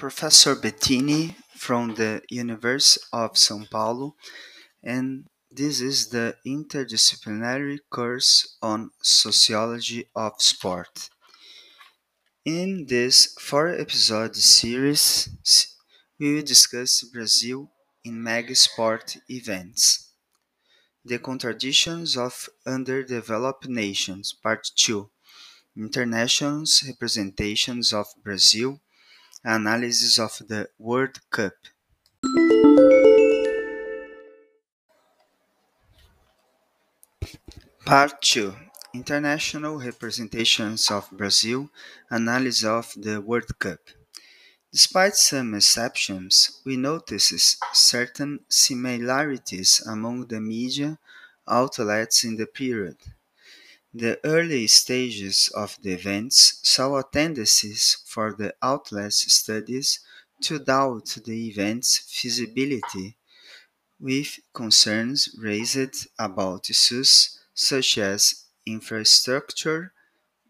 Professor 0.00 0.56
Bettini 0.56 1.34
from 1.54 1.94
the 1.96 2.22
University 2.30 3.04
of 3.12 3.34
São 3.34 3.68
Paulo, 3.70 4.16
and 4.82 5.26
this 5.50 5.82
is 5.82 6.08
the 6.08 6.36
interdisciplinary 6.46 7.80
course 7.90 8.56
on 8.62 8.92
Sociology 9.02 10.08
of 10.16 10.32
Sport. 10.38 11.10
In 12.46 12.86
this 12.86 13.36
four 13.38 13.68
episode 13.68 14.36
series, 14.36 15.28
we 16.18 16.34
will 16.34 16.44
discuss 16.44 17.04
Brazil 17.04 17.70
in 18.02 18.22
mega 18.22 18.54
sport 18.54 19.18
events. 19.28 20.14
The 21.04 21.18
Contradictions 21.18 22.16
of 22.16 22.48
Underdeveloped 22.66 23.68
Nations, 23.68 24.32
Part 24.32 24.66
2 24.76 25.10
International 25.76 26.64
Representations 26.88 27.92
of 27.92 28.06
Brazil 28.24 28.80
Analysis 29.44 30.18
of 30.18 30.36
the 30.48 30.68
World 30.78 31.18
Cup. 31.30 31.54
Part 37.86 38.20
2 38.20 38.54
International 38.92 39.78
Representations 39.78 40.90
of 40.90 41.10
Brazil 41.10 41.70
Analysis 42.10 42.64
of 42.64 42.92
the 42.98 43.22
World 43.22 43.58
Cup. 43.58 43.80
Despite 44.72 45.16
some 45.16 45.54
exceptions, 45.54 46.60
we 46.66 46.76
notice 46.76 47.56
certain 47.72 48.40
similarities 48.50 49.82
among 49.86 50.26
the 50.26 50.42
media 50.42 50.98
outlets 51.48 52.24
in 52.24 52.36
the 52.36 52.46
period. 52.46 52.98
The 53.92 54.20
early 54.22 54.68
stages 54.68 55.48
of 55.52 55.76
the 55.82 55.94
events 55.94 56.60
saw 56.62 57.02
tendencies 57.02 57.98
for 58.06 58.32
the 58.32 58.54
outlets 58.62 59.32
studies 59.32 59.98
to 60.42 60.60
doubt 60.60 61.18
the 61.24 61.48
event's 61.48 61.98
feasibility, 61.98 63.16
with 63.98 64.38
concerns 64.54 65.34
raised 65.36 66.06
about 66.20 66.70
issues 66.70 67.40
such 67.52 67.98
as 67.98 68.44
infrastructure, 68.64 69.92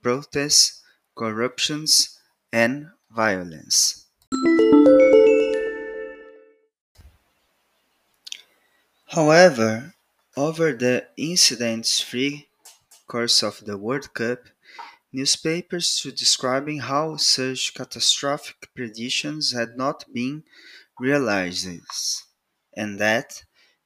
protests, 0.03 0.83
corruptions, 1.15 2.19
and 2.53 2.91
violence. 3.11 4.05
However, 9.07 9.95
over 10.37 10.73
the 10.75 11.09
incidents 11.17 12.01
free 12.03 12.50
course 13.11 13.43
of 13.43 13.65
the 13.67 13.77
World 13.77 14.15
Cup, 14.15 14.39
newspapers 15.13 15.99
to 16.01 16.13
describing 16.13 16.79
how 16.79 17.17
such 17.17 17.75
catastrophic 17.75 18.69
predictions 18.73 19.53
had 19.53 19.77
not 19.77 20.05
been 20.15 20.45
realized, 21.01 21.67
and 22.77 23.01
that, 23.01 23.43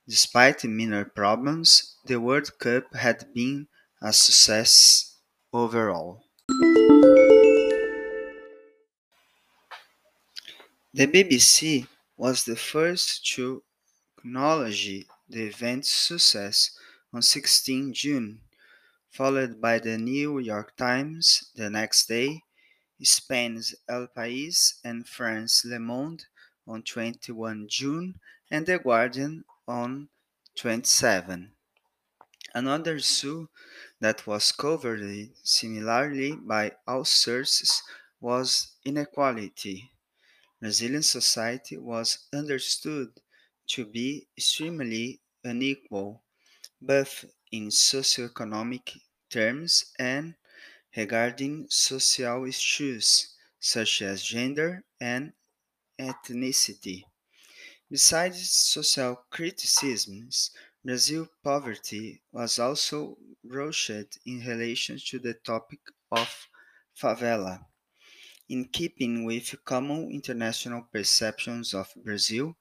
despite 0.07 0.63
minor 0.65 1.07
problems, 1.07 1.97
the 2.05 2.21
World 2.21 2.51
Cup 2.59 2.95
had 2.95 3.33
been 3.33 3.67
a 4.03 4.13
success 4.13 5.17
overall. 5.55 6.21
The 10.93 11.07
BBC 11.07 11.89
was 12.19 12.45
the 12.45 12.57
first 12.57 13.27
to 13.35 13.63
acknowledge 14.19 15.07
the 15.31 15.45
event's 15.47 15.91
success 15.91 16.77
on 17.11 17.23
16 17.23 17.95
June 17.95 18.41
followed 19.15 19.61
by 19.61 19.79
the 19.79 19.97
New 19.97 20.39
York 20.39 20.77
Times 20.77 21.51
the 21.55 21.71
next 21.71 22.07
day, 22.07 22.43
Spain's 23.03 23.75
El 23.89 24.09
País 24.09 24.81
and 24.85 25.09
France 25.09 25.65
Le 25.65 25.79
Monde 25.81 26.27
on 26.67 26.83
21 26.83 27.69
June, 27.69 28.21
and 28.51 28.67
The 28.67 28.79
Guardian 28.81 29.45
on 29.69 30.11
27. 30.57 31.55
Another 32.55 32.97
issue 32.97 33.49
that 34.01 34.27
was 34.27 34.53
covered 34.53 35.31
similarly 35.45 36.33
by 36.37 36.77
all 36.87 37.05
sources 37.05 37.83
was 38.21 38.73
inequality. 38.85 39.93
Brazilian 40.61 41.05
society 41.05 41.77
was 41.79 42.27
understood 42.33 43.21
to 43.69 43.87
be 43.87 44.27
extremely 44.37 45.21
unequal, 45.45 46.25
both 46.81 47.27
in 47.57 47.65
socioeconomic 47.69 48.87
terms 49.31 49.73
and 49.99 50.35
regarding 50.97 51.55
social 51.71 52.45
issues 52.47 53.37
such 53.61 54.03
as 54.03 54.23
gender 54.25 54.71
and 55.01 55.35
ethnicity. 55.99 57.05
Besides 57.91 58.51
social 58.51 59.17
criticisms, 59.31 60.51
Brazil 60.85 61.29
poverty 61.43 62.23
was 62.31 62.59
also 62.59 63.17
broached 63.43 64.19
in 64.27 64.41
relation 64.47 64.99
to 65.09 65.19
the 65.19 65.33
topic 65.35 65.81
of 66.11 66.49
favela. 66.95 67.65
In 68.49 68.69
keeping 68.69 69.25
with 69.25 69.55
common 69.67 70.11
international 70.11 70.85
perceptions 70.93 71.75
of 71.75 71.93
Brazil, 71.97 72.57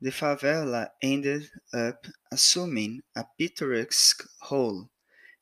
the 0.00 0.10
favela 0.10 0.90
ended 1.02 1.50
up 1.72 2.06
assuming 2.30 3.02
a 3.16 3.24
picturesque 3.38 4.28
role 4.50 4.88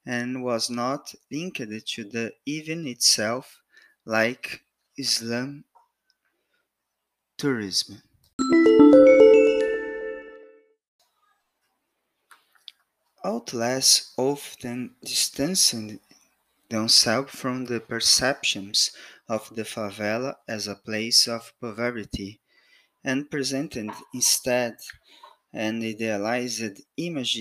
and 0.06 0.43
was 0.43 0.71
not 0.71 1.15
linked 1.31 1.59
to 1.59 2.05
the 2.05 2.33
event 2.47 2.87
itself 2.87 3.61
like 4.05 4.62
slum 5.00 5.65
tourism. 7.37 8.03
Outlets 13.25 14.15
often 14.16 14.95
distanced 15.05 15.75
themselves 16.71 17.33
from 17.34 17.65
the 17.66 17.81
perceptions 17.81 18.93
of 19.28 19.55
the 19.55 19.65
favela 19.65 20.37
as 20.49 20.66
a 20.69 20.77
place 20.77 21.27
of 21.28 21.53
poverty 21.61 22.41
and 23.06 23.31
presented 23.31 23.91
instead 24.12 24.77
an 25.53 25.83
idealized 25.83 26.83
image 26.99 27.41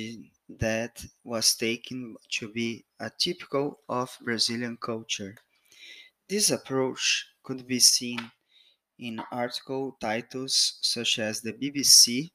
that 0.50 1.06
was 1.24 1.56
taken 1.56 2.18
to 2.30 2.50
be 2.52 2.86
atypical 3.02 3.78
of 3.90 4.18
Brazilian 4.22 4.78
culture. 4.78 5.36
This 6.30 6.52
approach 6.52 7.28
could 7.42 7.66
be 7.66 7.80
seen 7.80 8.32
in 9.00 9.20
article 9.32 9.98
titles 10.02 10.80
such 10.82 11.20
as 11.20 11.42
the 11.42 11.54
BBC 11.54 12.32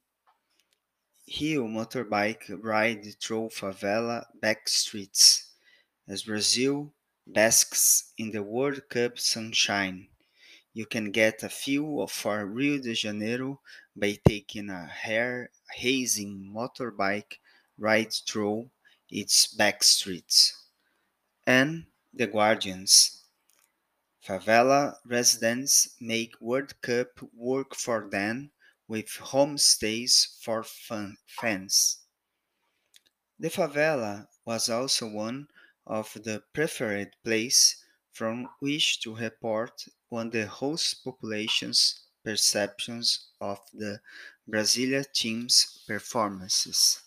Rio 1.39 1.65
motorbike 1.67 2.47
ride 2.63 3.19
through 3.19 3.49
favela 3.49 4.27
backstreets 4.39 5.47
as 6.07 6.23
Brazil 6.25 6.93
basks 7.27 8.13
in 8.19 8.31
the 8.31 8.43
World 8.43 8.87
Cup 8.89 9.19
sunshine. 9.19 10.10
You 10.73 10.85
can 10.85 11.11
get 11.11 11.43
a 11.43 11.49
feel 11.49 12.01
of 12.01 12.11
for 12.11 12.45
Rio 12.45 12.81
de 12.81 12.93
Janeiro 12.93 13.61
by 13.95 14.19
taking 14.27 14.69
a 14.69 14.85
hair 14.87 15.49
hazing 15.75 16.51
motorbike 16.53 17.39
ride 17.77 18.13
through 18.13 18.71
its 19.09 19.47
back 19.47 19.83
streets. 19.83 20.53
And 21.47 21.87
The 22.13 22.27
Guardians. 22.27 23.23
Favela 24.25 24.97
residents 25.05 25.95
make 25.99 26.39
World 26.41 26.81
Cup 26.81 27.21
work 27.33 27.75
for 27.75 28.09
them 28.09 28.51
with 28.87 29.07
homestays 29.07 30.41
for 30.41 30.63
fans. 30.63 31.99
The 33.37 33.49
favela 33.49 34.29
was 34.45 34.69
also 34.69 35.09
one 35.09 35.49
of 35.85 36.13
the 36.13 36.43
preferred 36.53 37.15
place 37.23 37.83
from 38.13 38.49
which 38.59 39.01
to 39.01 39.15
report 39.15 39.85
on 40.11 40.29
the 40.31 40.45
host 40.47 41.03
population's 41.03 42.07
perceptions 42.23 43.29
of 43.41 43.59
the 43.73 44.01
Brasilia 44.47 45.11
team's 45.11 45.83
performances. 45.87 47.01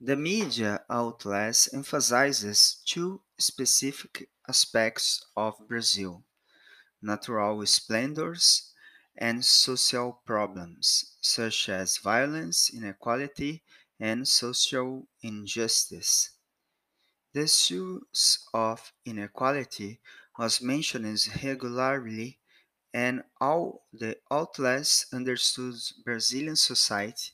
The 0.00 0.14
media 0.14 0.84
outlets 0.88 1.74
emphasizes 1.74 2.76
two 2.86 3.22
specific 3.36 4.30
aspects 4.48 5.26
of 5.36 5.66
Brazil: 5.66 6.22
natural 7.02 7.66
splendors 7.66 8.72
and 9.16 9.44
social 9.44 10.22
problems 10.26 11.16
such 11.20 11.68
as 11.68 11.98
violence, 11.98 12.70
inequality, 12.74 13.64
and 14.00 14.28
social 14.28 15.08
injustice. 15.22 16.32
The 17.34 17.42
issues 17.42 18.48
of 18.54 18.94
inequality 19.04 20.00
was 20.38 20.60
mentioned 20.62 21.06
regularly, 21.42 22.40
and 22.92 23.24
all 23.40 23.86
the 23.92 24.18
outlets 24.30 25.12
understood 25.12 25.74
Brazilian 26.04 26.56
society 26.56 27.32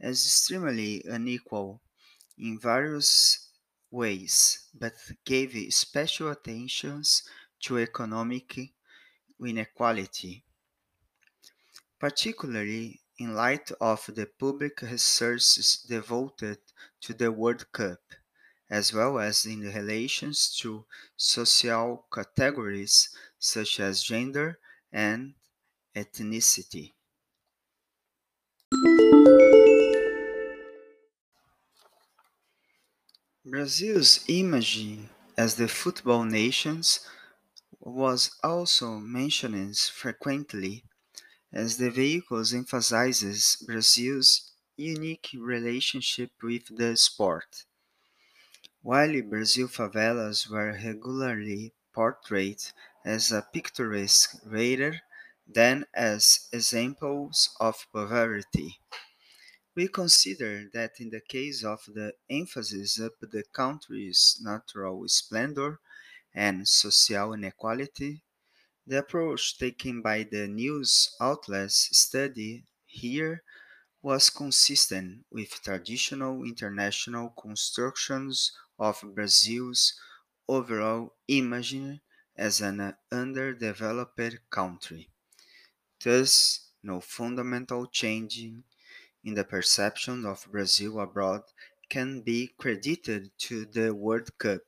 as 0.00 0.26
extremely 0.26 1.02
unequal 1.04 1.82
in 2.38 2.58
various 2.60 3.50
ways, 3.90 4.68
but 4.74 4.94
gave 5.24 5.52
special 5.74 6.30
attention 6.30 7.02
to 7.60 7.78
economic 7.78 8.74
inequality, 9.40 10.44
particularly 11.98 13.02
in 13.18 13.34
light 13.34 13.72
of 13.80 14.06
the 14.14 14.26
public 14.26 14.80
resources 14.82 15.82
devoted 15.82 16.58
to 17.00 17.12
the 17.12 17.32
World 17.32 17.72
Cup, 17.72 18.00
as 18.70 18.92
well 18.92 19.18
as 19.18 19.46
in 19.46 19.60
relations 19.60 20.56
to 20.58 20.86
social 21.16 22.06
categories 22.12 23.10
such 23.38 23.80
as 23.80 24.02
gender 24.02 24.58
and 24.92 25.34
ethnicity. 25.96 26.94
Brazil's 33.46 34.22
image 34.28 34.98
as 35.38 35.56
the 35.56 35.66
football 35.66 36.24
nation 36.24 36.82
was 37.80 38.36
also 38.42 38.98
mentioned 38.98 39.78
frequently, 39.78 40.84
as 41.52 41.78
the 41.78 41.90
vehicle 41.90 42.44
emphasizes 42.54 43.56
Brazil's 43.66 44.52
unique 44.76 45.30
relationship 45.38 46.32
with 46.42 46.76
the 46.76 46.96
sport. 46.96 47.66
While 48.84 49.20
Brazil 49.22 49.66
favelas 49.66 50.46
were 50.48 50.70
regularly 50.74 51.74
portrayed 51.92 52.62
as 53.04 53.32
a 53.32 53.42
picturesque 53.52 54.36
rather 54.44 55.00
than 55.44 55.86
as 55.92 56.48
examples 56.52 57.50
of 57.58 57.84
poverty. 57.92 58.78
We 59.74 59.88
consider 59.88 60.68
that 60.72 61.00
in 61.00 61.10
the 61.10 61.20
case 61.20 61.64
of 61.64 61.84
the 61.86 62.14
emphasis 62.30 62.98
of 62.98 63.14
the 63.20 63.44
country's 63.52 64.38
natural 64.42 65.08
splendor 65.08 65.80
and 66.34 66.68
social 66.68 67.34
inequality, 67.34 68.24
the 68.86 68.98
approach 69.00 69.58
taken 69.58 70.02
by 70.02 70.22
the 70.24 70.48
news 70.48 71.14
outlets 71.20 71.96
study 71.98 72.64
here 72.86 73.42
was 74.02 74.30
consistent 74.30 75.26
with 75.30 75.50
traditional 75.62 76.44
international 76.44 77.30
constructions 77.30 78.52
of 78.78 79.02
Brazil's 79.14 80.00
overall 80.48 81.14
image 81.28 82.00
as 82.36 82.60
an 82.60 82.94
underdeveloped 83.12 84.50
country. 84.50 85.10
Thus, 86.04 86.70
no 86.84 87.00
fundamental 87.00 87.86
change 87.88 88.38
in 88.38 89.34
the 89.34 89.44
perception 89.44 90.24
of 90.24 90.46
Brazil 90.50 91.00
abroad 91.00 91.42
can 91.88 92.22
be 92.22 92.48
credited 92.56 93.36
to 93.38 93.64
the 93.66 93.94
World 93.94 94.38
Cup. 94.38 94.62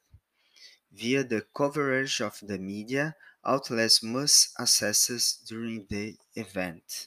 Via 0.91 1.23
the 1.23 1.43
coverage 1.55 2.21
of 2.21 2.41
the 2.43 2.59
media, 2.59 3.15
outlets 3.45 4.03
must 4.03 4.53
assess 4.59 5.37
during 5.47 5.87
the 5.87 6.19
event. 6.35 7.07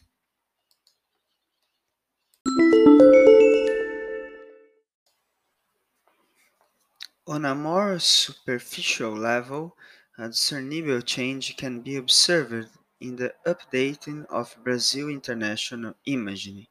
On 7.29 7.45
a 7.45 7.55
more 7.55 7.97
superficial 7.99 9.13
level, 9.15 9.77
a 10.17 10.27
discernible 10.27 11.01
change 11.01 11.55
can 11.55 11.79
be 11.79 11.95
observed 11.95 12.71
in 12.99 13.15
the 13.15 13.33
updating 13.45 14.25
of 14.25 14.57
Brazil 14.65 15.07
international 15.07 15.93
imaging. 16.05 16.67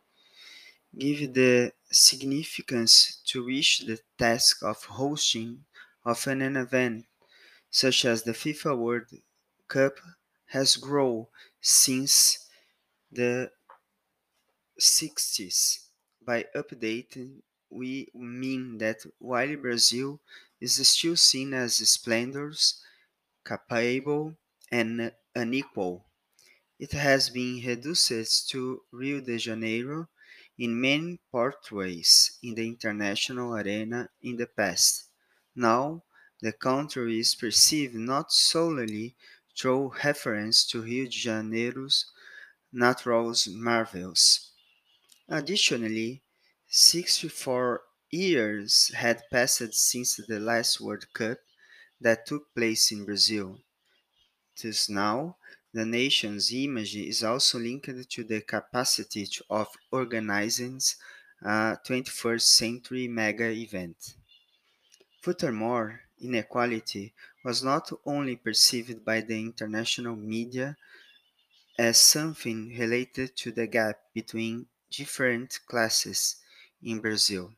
Give 0.98 1.32
the 1.32 1.72
significance 1.90 3.22
to 3.28 3.44
which 3.46 3.80
the 3.86 4.00
task 4.18 4.62
of 4.62 4.84
hosting 4.84 5.64
of 6.04 6.26
an 6.26 6.56
event 6.56 7.06
such 7.70 8.04
as 8.04 8.24
the 8.24 8.32
FIFA 8.32 8.78
World 8.78 9.10
Cup 9.68 9.98
has 10.46 10.76
grown 10.76 11.26
since 11.60 12.48
the 13.12 13.52
60s. 14.80 15.88
By 16.22 16.46
updating, 16.54 17.42
we 17.70 18.08
mean 18.14 18.78
that 18.78 19.04
while 19.18 19.56
Brazil 19.56 20.20
is 20.60 20.86
still 20.88 21.16
seen 21.16 21.54
as 21.54 21.76
splendorous, 21.76 22.82
capable, 23.44 24.36
and 24.70 25.12
unequal, 25.34 26.06
it 26.78 26.92
has 26.92 27.30
been 27.30 27.64
reduced 27.64 28.48
to 28.50 28.82
Rio 28.90 29.20
de 29.20 29.38
Janeiro 29.38 30.08
in 30.58 30.80
many 30.80 31.20
portrays 31.30 32.38
in 32.42 32.54
the 32.56 32.66
international 32.66 33.54
arena 33.54 34.10
in 34.22 34.36
the 34.36 34.46
past. 34.46 35.04
Now, 35.54 36.04
the 36.40 36.52
country 36.52 37.20
is 37.20 37.34
perceived 37.34 37.94
not 37.94 38.32
solely 38.32 39.16
through 39.56 39.92
reference 40.04 40.66
to 40.68 40.82
Rio 40.82 41.04
de 41.04 41.10
Janeiro's 41.10 42.06
natural 42.72 43.34
marvels. 43.50 44.52
Additionally, 45.28 46.22
64 46.68 47.82
years 48.10 48.88
had 48.94 49.24
passed 49.30 49.74
since 49.74 50.16
the 50.16 50.40
last 50.40 50.80
World 50.80 51.12
Cup 51.12 51.38
that 52.00 52.26
took 52.26 52.54
place 52.54 52.92
in 52.92 53.04
Brazil. 53.04 53.60
Thus 54.62 54.90
now, 54.90 55.38
the 55.72 55.86
nation's 55.86 56.52
image 56.52 56.94
is 56.96 57.24
also 57.24 57.58
linked 57.58 58.10
to 58.10 58.24
the 58.24 58.42
capacity 58.42 59.26
of 59.48 59.74
organizing 59.90 60.82
a 61.40 61.78
21st 61.82 62.46
century 62.56 63.08
mega 63.08 63.48
event. 63.48 64.16
Furthermore, 65.20 66.00
inequality 66.18 67.14
was 67.44 67.62
not 67.62 67.92
only 68.04 68.34
perceived 68.34 69.04
by 69.04 69.20
the 69.20 69.40
international 69.40 70.16
media 70.16 70.76
as 71.78 71.98
something 71.98 72.68
related 72.78 73.34
to 73.34 73.50
the 73.50 73.66
gap 73.66 73.98
between 74.12 74.68
different 74.90 75.60
classes 75.66 76.36
in 76.82 77.00
Brazil, 77.00 77.54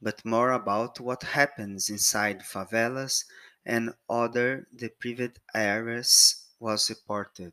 but 0.00 0.24
more 0.24 0.52
about 0.52 1.00
what 1.00 1.22
happens 1.22 1.90
inside 1.90 2.40
favelas 2.42 3.24
and 3.64 3.94
other 4.08 4.66
deprived 4.74 5.40
areas 5.54 6.46
was 6.60 6.90
reported. 6.90 7.52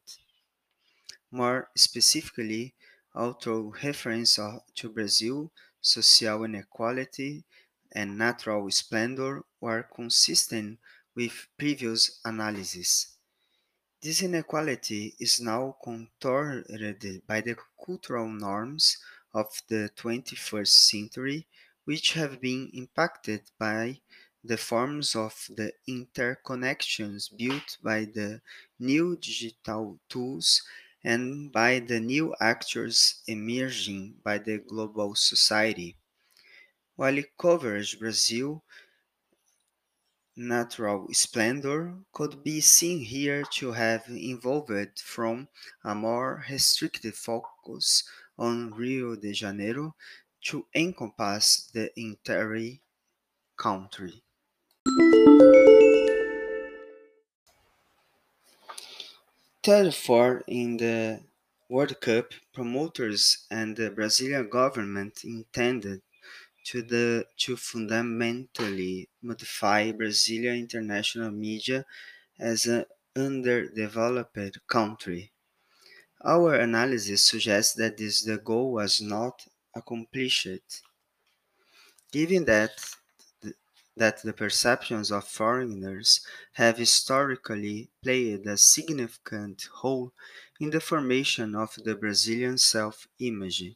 More 1.31 1.69
specifically, 1.75 2.75
although 3.13 3.74
reference 3.84 4.36
to 4.75 4.89
Brazil, 4.89 5.51
social 5.82 6.46
inequality 6.46 7.44
and 7.91 8.18
natural 8.18 8.72
splendor 8.72 9.44
were 9.60 9.84
consistent 9.84 10.79
with 11.13 11.50
previous 11.58 12.22
analyses. 12.24 13.18
This 14.01 14.22
inequality 14.22 15.15
is 15.20 15.41
now 15.41 15.77
contoured 15.84 16.68
by 17.25 17.41
the 17.41 17.58
cultural 17.84 18.29
norms 18.29 18.98
of 19.34 19.62
the 19.68 19.89
21st 19.96 20.89
century, 20.89 21.48
which 21.86 22.13
have 22.13 22.42
been 22.42 22.70
impacted 22.74 23.52
by 23.58 24.02
the 24.44 24.58
forms 24.58 25.16
of 25.16 25.48
the 25.50 25.74
interconnections 25.88 27.36
built 27.38 27.78
by 27.82 28.06
the 28.06 28.42
new 28.80 29.16
digital 29.18 30.00
tools 30.10 30.62
and 31.04 31.52
by 31.52 31.80
the 31.80 32.00
new 32.00 32.36
actors 32.40 33.24
emerging 33.28 34.20
by 34.24 34.38
the 34.38 34.58
global 34.60 35.16
society. 35.16 35.98
While 36.96 37.20
it 37.20 37.38
covers 37.38 37.94
Brazil, 37.94 38.63
natural 40.36 41.08
splendor 41.12 42.04
could 42.12 42.44
be 42.44 42.62
seen 42.62 43.00
here 43.04 43.44
to 43.44 43.72
have 43.72 44.04
evolved 44.08 45.00
from 45.00 45.48
a 45.84 45.96
more 45.96 46.46
restricted 46.48 47.16
focus 47.16 48.08
on 48.38 48.72
Rio 48.75 49.16
de 49.16 49.34
Janeiro 49.34 49.96
to 50.44 50.68
encompass 50.76 51.68
the 51.74 51.92
entire 52.00 52.80
country. 53.58 54.24
Therefore, 59.64 60.44
in 60.48 60.78
the 60.78 61.24
World 61.70 62.00
Cup, 62.02 62.34
promoters 62.54 63.48
and 63.50 63.76
the 63.76 63.90
Brazilian 63.90 64.48
government 64.50 65.24
intended 65.24 66.02
to 66.66 66.82
the 66.84 67.28
to 67.38 67.58
fundamentally 67.58 69.10
modify 69.22 69.92
Brazilian 69.92 70.58
international 70.58 71.32
media 71.32 71.86
as 72.40 72.66
an 72.68 72.86
underdeveloped 73.16 74.68
country. 74.68 75.32
Our 76.24 76.56
analysis 76.56 77.26
suggests 77.26 77.76
that 77.76 77.98
this 77.98 78.24
the 78.24 78.38
goal 78.38 78.74
was 78.74 79.02
not 79.02 79.48
accomplished. 79.75 80.48
Given 82.12 82.46
that 82.46 82.96
that 83.96 84.22
the 84.24 84.34
perceptions 84.34 85.12
of 85.12 85.27
foreigners 85.27 86.25
have 86.53 86.77
historically 86.77 87.89
played 88.03 88.46
a 88.48 88.58
significant 88.58 89.68
role 89.84 90.12
in 90.60 90.70
the 90.72 90.80
formation 90.80 91.56
of 91.56 91.75
the 91.84 91.96
Brazilian 91.96 92.58
self-image. 92.58 93.75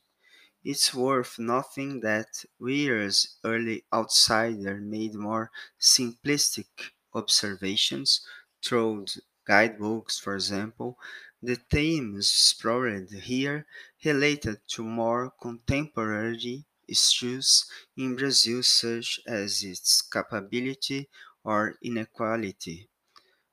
It's 0.63 0.93
worth 0.93 1.39
noting 1.39 2.01
that 2.01 2.45
Weir's 2.59 3.37
early 3.43 3.85
outsider 3.93 4.77
made 4.77 5.15
more 5.15 5.51
simplistic 5.79 6.67
observations 7.13 8.25
through 8.63 9.05
guidebooks, 9.45 10.19
for 10.19 10.35
example, 10.35 10.99
The 11.41 11.55
themes 11.55 12.27
explored 12.27 13.09
here 13.11 13.65
related 14.05 14.59
to 14.69 14.83
more 14.83 15.31
contemporary 15.41 16.65
issues 16.87 17.65
in 17.95 18.15
Brazil 18.15 18.61
such 18.63 19.19
as 19.27 19.63
its 19.63 20.01
capability 20.01 21.09
or 21.43 21.75
inequality. 21.81 22.87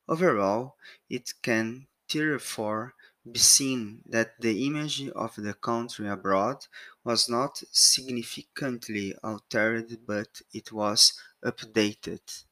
Overall, 0.08 0.76
it 1.10 1.34
can 1.42 1.86
therefore 2.12 2.94
be 3.30 3.38
seen 3.38 4.02
that 4.06 4.40
the 4.40 4.66
image 4.66 5.08
of 5.08 5.36
the 5.36 5.54
country 5.54 6.08
abroad 6.08 6.66
was 7.04 7.28
not 7.28 7.62
significantly 7.72 9.14
altered 9.22 10.06
but 10.06 10.42
it 10.52 10.72
was 10.72 11.20
updated. 11.44 12.44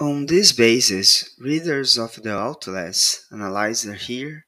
On 0.00 0.26
this 0.26 0.50
basis, 0.50 1.30
readers 1.38 1.96
of 1.98 2.20
the 2.22 2.36
outlets 2.36 3.24
analyzed 3.30 3.88
here 3.94 4.44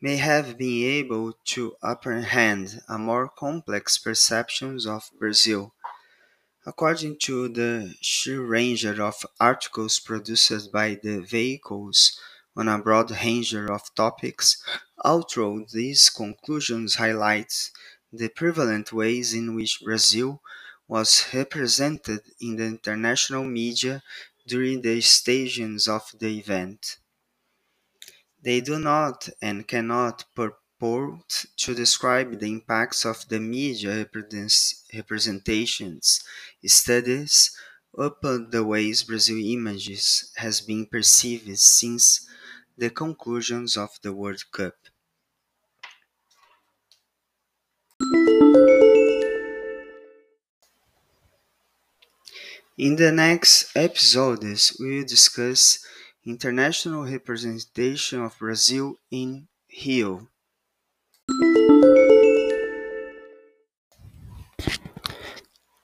may 0.00 0.16
have 0.16 0.58
been 0.58 0.84
able 0.84 1.34
to 1.44 1.76
apprehend 1.82 2.80
a 2.88 2.98
more 2.98 3.28
complex 3.28 3.98
perception 3.98 4.80
of 4.88 5.10
Brazil. 5.18 5.74
According 6.66 7.18
to 7.24 7.48
the 7.48 7.94
sheer 8.00 8.42
range 8.42 8.84
of 8.84 9.26
articles 9.40 10.00
produced 10.00 10.72
by 10.72 10.98
the 11.02 11.20
vehicles 11.20 12.18
on 12.56 12.68
a 12.68 12.78
broad 12.78 13.10
range 13.10 13.54
of 13.54 13.94
topics, 13.94 14.62
although 15.04 15.64
these 15.72 16.10
conclusions 16.10 16.96
highlight 16.96 17.70
the 18.12 18.28
prevalent 18.28 18.92
ways 18.92 19.34
in 19.34 19.54
which 19.54 19.80
Brazil 19.84 20.42
was 20.88 21.26
represented 21.32 22.20
in 22.40 22.56
the 22.56 22.64
international 22.64 23.44
media 23.44 24.02
during 24.46 24.82
the 24.82 25.00
stages 25.00 25.88
of 25.88 26.10
the 26.18 26.38
event. 26.38 26.98
They 28.40 28.60
do 28.60 28.78
not 28.78 29.28
and 29.42 29.66
cannot 29.66 30.32
purport 30.36 31.46
to 31.56 31.74
describe 31.74 32.38
the 32.38 32.46
impacts 32.46 33.04
of 33.04 33.26
the 33.28 33.40
media 33.40 34.08
representations 34.94 36.22
studies 36.64 37.50
upon 37.98 38.50
the 38.50 38.62
ways 38.62 39.02
Brazil 39.02 39.44
images 39.44 40.30
has 40.36 40.60
been 40.60 40.86
perceived 40.86 41.58
since 41.58 42.24
the 42.76 42.90
conclusions 42.90 43.76
of 43.76 43.98
the 44.02 44.12
World 44.12 44.44
Cup. 44.52 44.76
In 52.76 52.96
the 52.96 53.12
next 53.12 53.70
episodes, 53.76 54.76
we 54.80 54.98
will 54.98 55.06
discuss 55.06 55.78
international 56.26 57.04
representation 57.04 58.20
of 58.20 58.36
Brazil 58.36 58.96
in 59.12 59.46
Rio. 59.70 60.26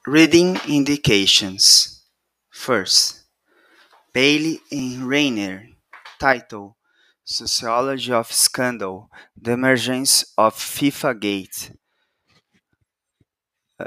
Reading 0.04 0.58
indications. 0.66 2.02
First, 2.50 3.22
Bayle 4.12 4.58
and 4.72 5.06
Rayner. 5.06 5.68
Title 6.18 6.76
Sociology 7.22 8.12
of 8.12 8.32
Scandal 8.32 9.08
The 9.40 9.52
Emergence 9.52 10.34
of 10.36 10.56
FIFA 10.56 11.20
Gate. 11.20 11.70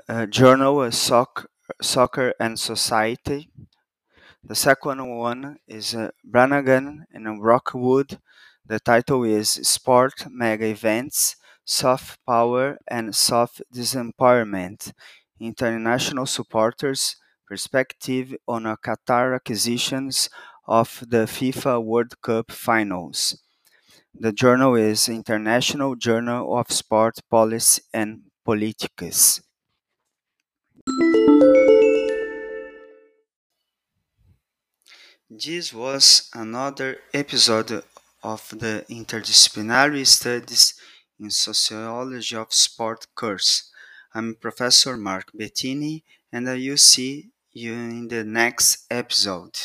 Uh, 0.07 0.25
journal 0.25 0.89
Soccer, 0.89 1.49
Soccer 1.81 2.33
and 2.39 2.59
Society. 2.59 3.49
The 4.43 4.55
second 4.55 5.05
one 5.17 5.57
is 5.67 5.93
uh, 5.95 6.11
Brannagan 6.25 7.03
and 7.11 7.43
Rookwood. 7.43 8.19
The 8.65 8.79
title 8.79 9.23
is 9.25 9.49
Sport 9.51 10.27
Mega 10.29 10.65
Events 10.67 11.35
Soft 11.65 12.19
Power 12.25 12.77
and 12.87 13.13
Soft 13.15 13.61
Disempowerment 13.73 14.93
International 15.41 16.25
Supporters 16.25 17.17
Perspective 17.47 18.35
on 18.47 18.65
a 18.65 18.77
Qatar 18.77 19.35
Acquisitions 19.35 20.29
of 20.67 21.03
the 21.07 21.25
FIFA 21.27 21.83
World 21.83 22.21
Cup 22.21 22.51
Finals. 22.51 23.37
The 24.15 24.31
journal 24.33 24.75
is 24.75 25.07
International 25.09 25.95
Journal 25.95 26.57
of 26.57 26.71
Sport 26.71 27.19
Policy 27.29 27.83
and 27.93 28.23
Politics. 28.45 29.41
This 35.29 35.73
was 35.73 36.29
another 36.33 36.97
episode 37.13 37.83
of 38.21 38.49
the 38.49 38.85
Interdisciplinary 38.89 40.05
Studies 40.05 40.75
in 41.19 41.31
Sociology 41.31 42.35
of 42.35 42.53
Sport 42.53 43.07
course. 43.15 43.71
I'm 44.13 44.35
Professor 44.35 44.95
Mark 44.95 45.31
Bettini, 45.33 46.03
and 46.31 46.47
I 46.47 46.55
will 46.55 46.77
see 46.77 47.31
you 47.51 47.73
in 47.73 48.07
the 48.09 48.23
next 48.23 48.85
episode. 48.91 49.57